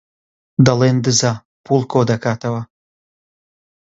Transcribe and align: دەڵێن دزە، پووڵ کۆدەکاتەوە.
دەڵێن 0.65 0.97
دزە، 1.05 1.33
پووڵ 1.65 1.81
کۆدەکاتەوە. 1.91 2.61